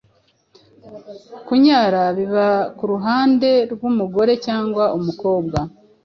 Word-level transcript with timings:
kunyara 1.45 2.03
biba 2.17 2.47
k’uruhande 2.77 3.51
rw’umugore 3.71 4.33
cyangwa 4.45 4.83
umukobwa 4.97 5.57